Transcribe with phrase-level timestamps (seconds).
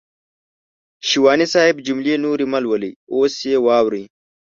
[1.07, 4.03] شېواني صاحب جملې نورې مهلولئ اوس يې واورئ.